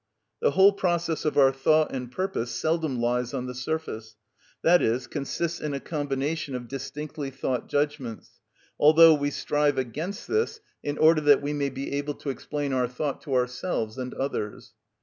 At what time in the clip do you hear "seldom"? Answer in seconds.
2.49-2.99